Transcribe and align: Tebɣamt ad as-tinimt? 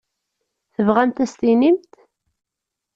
Tebɣamt 0.75 1.17
ad 1.23 1.23
as-tinimt? 1.27 1.93